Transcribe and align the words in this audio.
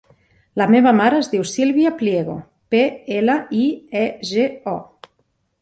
La 0.61 0.65
meva 0.75 0.93
mare 0.99 1.19
es 1.23 1.27
diu 1.33 1.43
Sílvia 1.51 1.91
Pliego: 2.01 2.37
pe, 2.77 2.81
ela, 3.19 3.37
i, 3.65 3.69
e, 4.05 4.07
ge, 4.31 4.49
o. 4.77 5.15